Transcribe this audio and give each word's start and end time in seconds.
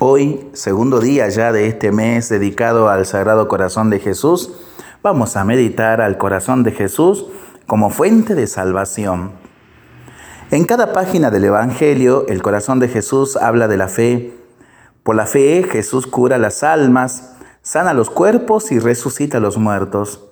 Hoy, 0.00 0.50
segundo 0.54 0.98
día 0.98 1.28
ya 1.28 1.52
de 1.52 1.68
este 1.68 1.92
mes 1.92 2.28
dedicado 2.28 2.88
al 2.88 3.06
Sagrado 3.06 3.46
Corazón 3.46 3.90
de 3.90 4.00
Jesús, 4.00 4.52
vamos 5.04 5.36
a 5.36 5.44
meditar 5.44 6.00
al 6.00 6.18
corazón 6.18 6.64
de 6.64 6.72
Jesús 6.72 7.26
como 7.68 7.90
fuente 7.90 8.34
de 8.34 8.48
salvación. 8.48 9.30
En 10.50 10.64
cada 10.64 10.92
página 10.92 11.30
del 11.30 11.44
Evangelio, 11.44 12.26
el 12.26 12.42
corazón 12.42 12.80
de 12.80 12.88
Jesús 12.88 13.36
habla 13.36 13.68
de 13.68 13.76
la 13.76 13.86
fe. 13.86 14.36
Por 15.04 15.14
la 15.14 15.26
fe, 15.26 15.62
Jesús 15.62 16.08
cura 16.08 16.38
las 16.38 16.64
almas, 16.64 17.36
sana 17.62 17.94
los 17.94 18.10
cuerpos 18.10 18.72
y 18.72 18.80
resucita 18.80 19.38
a 19.38 19.40
los 19.40 19.58
muertos. 19.58 20.24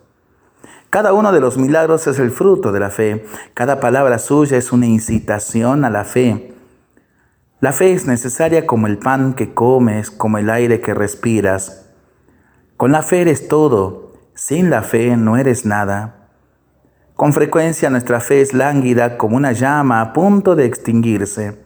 Cada 0.90 1.12
uno 1.12 1.30
de 1.30 1.40
los 1.40 1.56
milagros 1.56 2.08
es 2.08 2.18
el 2.18 2.32
fruto 2.32 2.72
de 2.72 2.80
la 2.80 2.90
fe. 2.90 3.24
Cada 3.54 3.78
palabra 3.78 4.18
suya 4.18 4.58
es 4.58 4.72
una 4.72 4.86
incitación 4.86 5.84
a 5.84 5.90
la 5.90 6.04
fe. 6.04 6.52
La 7.62 7.70
fe 7.70 7.92
es 7.92 8.08
necesaria 8.08 8.66
como 8.66 8.88
el 8.88 8.98
pan 8.98 9.34
que 9.34 9.54
comes, 9.54 10.10
como 10.10 10.38
el 10.38 10.50
aire 10.50 10.80
que 10.80 10.94
respiras. 10.94 11.86
Con 12.76 12.90
la 12.90 13.02
fe 13.02 13.20
eres 13.20 13.46
todo, 13.46 14.14
sin 14.34 14.68
la 14.68 14.82
fe 14.82 15.16
no 15.16 15.36
eres 15.36 15.64
nada. 15.64 16.26
Con 17.14 17.32
frecuencia 17.32 17.88
nuestra 17.88 18.18
fe 18.18 18.40
es 18.40 18.52
lánguida 18.52 19.16
como 19.16 19.36
una 19.36 19.52
llama 19.52 20.00
a 20.00 20.12
punto 20.12 20.56
de 20.56 20.64
extinguirse. 20.64 21.56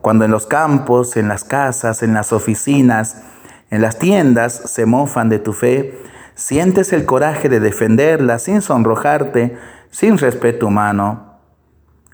Cuando 0.00 0.24
en 0.24 0.32
los 0.32 0.48
campos, 0.48 1.16
en 1.16 1.28
las 1.28 1.44
casas, 1.44 2.02
en 2.02 2.14
las 2.14 2.32
oficinas, 2.32 3.22
en 3.70 3.80
las 3.80 4.00
tiendas 4.00 4.52
se 4.52 4.86
mofan 4.86 5.28
de 5.28 5.38
tu 5.38 5.52
fe, 5.52 6.02
sientes 6.34 6.92
el 6.92 7.06
coraje 7.06 7.48
de 7.48 7.60
defenderla 7.60 8.40
sin 8.40 8.60
sonrojarte, 8.60 9.56
sin 9.88 10.18
respeto 10.18 10.66
humano. 10.66 11.38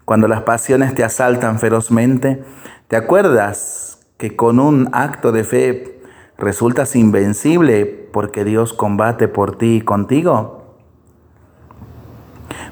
Cuando 0.04 0.28
las 0.28 0.42
pasiones 0.42 0.94
te 0.94 1.04
asaltan 1.04 1.58
ferozmente, 1.58 2.44
¿Te 2.88 2.96
acuerdas 2.96 3.98
que 4.16 4.34
con 4.34 4.58
un 4.58 4.88
acto 4.92 5.30
de 5.30 5.44
fe 5.44 6.00
resultas 6.38 6.96
invencible 6.96 7.84
porque 7.84 8.44
Dios 8.44 8.72
combate 8.72 9.28
por 9.28 9.58
ti 9.58 9.76
y 9.76 9.80
contigo? 9.82 10.74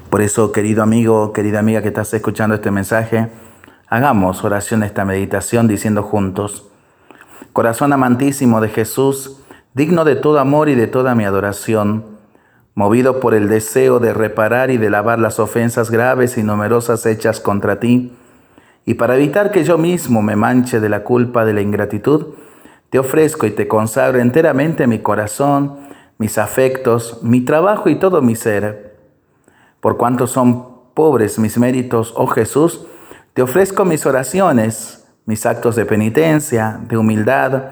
Por 0.09 0.23
eso, 0.23 0.51
querido 0.51 0.81
amigo, 0.81 1.33
querida 1.33 1.59
amiga 1.59 1.83
que 1.83 1.89
estás 1.89 2.11
escuchando 2.15 2.55
este 2.55 2.71
mensaje, 2.71 3.29
hagamos 3.89 4.43
oración 4.43 4.81
esta 4.81 5.05
meditación 5.05 5.67
diciendo 5.67 6.01
juntos, 6.01 6.67
Corazón 7.53 7.93
amantísimo 7.93 8.59
de 8.59 8.69
Jesús, 8.69 9.43
digno 9.75 10.03
de 10.03 10.15
todo 10.15 10.39
amor 10.39 10.67
y 10.67 10.73
de 10.73 10.87
toda 10.87 11.13
mi 11.13 11.25
adoración, 11.25 12.17
movido 12.73 13.19
por 13.19 13.35
el 13.35 13.49
deseo 13.49 13.99
de 13.99 14.15
reparar 14.15 14.71
y 14.71 14.77
de 14.77 14.89
lavar 14.89 15.19
las 15.19 15.39
ofensas 15.39 15.91
graves 15.91 16.39
y 16.39 16.43
numerosas 16.43 17.05
hechas 17.05 17.39
contra 17.39 17.79
ti, 17.79 18.17
y 18.87 18.93
para 18.93 19.17
evitar 19.17 19.51
que 19.51 19.65
yo 19.65 19.77
mismo 19.77 20.21
me 20.21 20.37
manche 20.37 20.79
de 20.79 20.87
la 20.87 21.03
culpa 21.03 21.43
de 21.43 21.51
la 21.51 21.59
ingratitud, 21.59 22.27
te 22.89 22.97
ofrezco 22.97 23.45
y 23.45 23.51
te 23.51 23.67
consagro 23.67 24.19
enteramente 24.19 24.87
mi 24.87 24.99
corazón, 24.99 25.75
mis 26.17 26.37
afectos, 26.37 27.19
mi 27.21 27.41
trabajo 27.41 27.89
y 27.89 27.99
todo 27.99 28.21
mi 28.21 28.37
ser. 28.37 28.95
Por 29.81 29.97
cuanto 29.97 30.25
son 30.25 30.93
pobres 30.93 31.37
mis 31.37 31.57
méritos, 31.57 32.13
oh 32.15 32.27
Jesús, 32.27 32.87
te 33.33 33.41
ofrezco 33.41 33.83
mis 33.83 34.05
oraciones, 34.05 35.05
mis 35.25 35.45
actos 35.45 35.75
de 35.75 35.85
penitencia, 35.85 36.79
de 36.87 36.95
humildad, 36.95 37.63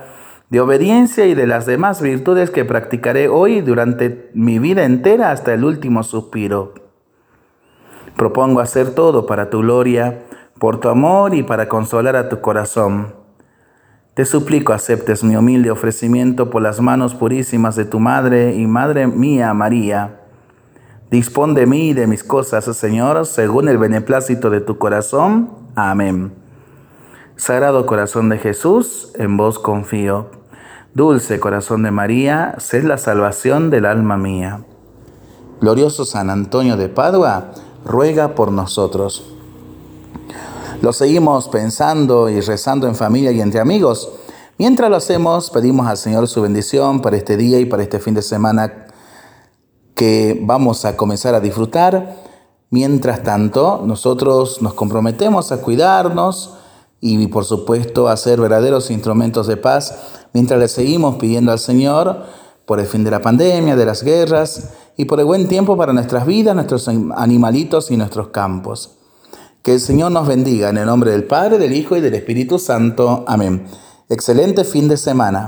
de 0.50 0.60
obediencia 0.60 1.26
y 1.28 1.34
de 1.34 1.48
las 1.48 1.66
demás 1.66 2.02
virtudes 2.02 2.52
que 2.52 2.66
practicaré 2.66 3.30
hoy 3.30 3.62
durante 3.62 4.32
mi 4.34 4.60
vida 4.60 4.84
entera 4.84 5.32
hasta 5.32 5.54
el 5.54 5.64
último 5.64 6.04
suspiro. 6.04 6.74
Propongo 8.18 8.60
hacer 8.60 8.94
todo 8.94 9.26
para 9.26 9.50
tu 9.50 9.60
gloria, 9.60 10.26
por 10.66 10.80
tu 10.80 10.90
amor 10.90 11.36
y 11.36 11.44
para 11.44 11.70
consolar 11.70 12.16
a 12.16 12.28
tu 12.28 12.42
corazón. 12.42 13.14
Te 14.16 14.26
suplico 14.26 14.74
aceptes 14.74 15.24
mi 15.24 15.36
humilde 15.36 15.70
ofrecimiento 15.70 16.50
por 16.50 16.64
las 16.64 16.82
manos 16.82 17.14
purísimas 17.14 17.76
de 17.76 17.86
tu 17.86 18.00
Madre 18.00 18.56
y 18.56 18.66
Madre 18.66 19.06
mía 19.06 19.54
María. 19.54 20.22
Dispón 21.12 21.54
de 21.54 21.68
mí 21.68 21.90
y 21.90 21.94
de 21.94 22.08
mis 22.08 22.24
cosas, 22.24 22.66
Señor, 22.76 23.28
según 23.28 23.70
el 23.70 23.78
beneplácito 23.78 24.50
de 24.50 24.60
tu 24.60 24.80
corazón. 24.80 25.52
Amén. 25.76 26.34
Sagrado 27.36 27.86
corazón 27.86 28.30
de 28.30 28.40
Jesús, 28.40 29.12
en 29.20 29.38
vos 29.38 29.60
confío. 29.60 30.32
Dulce 30.96 31.40
corazón 31.40 31.84
de 31.84 31.92
María, 31.92 32.56
sed 32.58 32.86
la 32.86 32.98
salvación 32.98 33.70
del 33.70 33.86
alma 33.86 34.18
mía. 34.18 34.62
Glorioso 35.62 36.06
San 36.06 36.32
Antonio 36.32 36.76
de 36.76 36.90
Padua, 36.90 37.52
ruega 37.86 38.34
por 38.34 38.52
nosotros. 38.52 39.35
Lo 40.86 40.94
seguimos 40.94 41.50
pensando 41.50 42.30
y 42.30 42.40
rezando 42.42 42.86
en 42.86 42.94
familia 42.94 43.32
y 43.32 43.42
entre 43.42 43.60
amigos. 43.60 44.08
Mientras 44.60 44.88
lo 44.88 44.98
hacemos, 44.98 45.50
pedimos 45.50 45.88
al 45.88 45.98
Señor 45.98 46.28
su 46.28 46.44
bendición 46.44 47.02
para 47.02 47.18
este 47.18 47.38
día 47.38 47.60
y 47.60 47.66
para 47.66 47.82
este 47.82 47.98
fin 47.98 48.14
de 48.14 48.22
semana 48.22 48.86
que 49.96 50.40
vamos 50.44 50.86
a 50.86 50.96
comenzar 50.96 51.34
a 51.34 51.40
disfrutar. 51.40 52.18
Mientras 52.70 53.24
tanto, 53.24 53.82
nosotros 53.84 54.62
nos 54.62 54.76
comprometemos 54.76 55.52
a 55.52 55.60
cuidarnos 55.60 56.54
y 57.02 57.30
por 57.30 57.46
supuesto 57.46 58.08
a 58.08 58.16
ser 58.16 58.40
verdaderos 58.40 58.92
instrumentos 58.92 59.48
de 59.48 59.58
paz 59.58 60.20
mientras 60.34 60.60
le 60.60 60.68
seguimos 60.68 61.16
pidiendo 61.16 61.52
al 61.52 61.58
Señor 61.58 62.26
por 62.68 62.80
el 62.80 62.86
fin 62.86 63.04
de 63.04 63.10
la 63.10 63.24
pandemia, 63.24 63.76
de 63.76 63.86
las 63.88 64.04
guerras 64.04 64.70
y 64.98 65.06
por 65.06 65.20
el 65.20 65.26
buen 65.26 65.48
tiempo 65.48 65.76
para 65.78 65.94
nuestras 65.94 66.28
vidas, 66.28 66.54
nuestros 66.54 66.88
animalitos 66.88 67.90
y 67.90 67.98
nuestros 67.98 68.28
campos. 68.28 69.00
Que 69.66 69.74
el 69.74 69.80
Señor 69.80 70.12
nos 70.12 70.28
bendiga 70.28 70.70
en 70.70 70.78
el 70.78 70.86
nombre 70.86 71.10
del 71.10 71.24
Padre, 71.24 71.58
del 71.58 71.74
Hijo 71.74 71.98
y 71.98 72.00
del 72.00 72.14
Espíritu 72.14 72.60
Santo. 72.60 73.26
Amén. 73.28 73.66
Excelente 74.10 74.64
fin 74.64 74.88
de 74.88 74.96
semana. 74.96 75.44